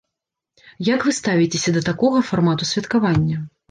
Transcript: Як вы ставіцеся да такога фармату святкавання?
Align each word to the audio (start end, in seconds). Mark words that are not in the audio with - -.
Як 0.89 1.05
вы 1.09 1.15
ставіцеся 1.19 1.77
да 1.79 1.87
такога 1.93 2.27
фармату 2.33 2.63
святкавання? 2.75 3.37